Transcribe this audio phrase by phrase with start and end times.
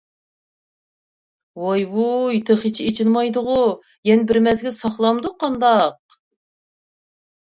[1.63, 3.57] ۋاي-ۋۇي تېخىچە ئېچىلمايدىغۇ؟
[4.11, 6.19] يەنە بىر مەزگىل ساقلامدۇق قانداق؟